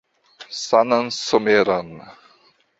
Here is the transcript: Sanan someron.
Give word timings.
Sanan 0.67 1.05
someron. 1.25 1.89